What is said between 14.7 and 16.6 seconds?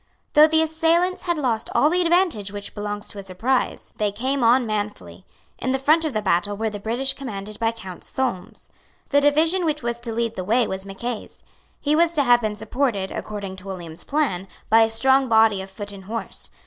by a strong body of foot and horse.